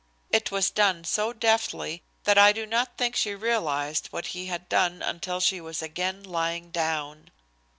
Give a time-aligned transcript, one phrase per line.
[0.31, 4.67] It was done so deftly that I do not think she realized what he had
[4.67, 7.29] done until she was again lying down.